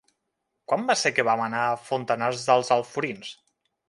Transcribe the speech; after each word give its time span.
Quan 0.71 0.85
va 0.91 0.95
ser 1.01 1.11
que 1.17 1.25
vam 1.27 1.43
anar 1.47 1.61
a 1.65 1.75
Fontanars 1.89 2.47
dels 2.51 2.73
Alforins? 2.77 3.31